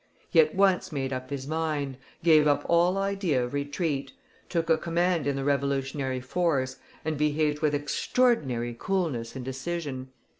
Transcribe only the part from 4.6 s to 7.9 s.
a command in the revolutionary force, and behaved with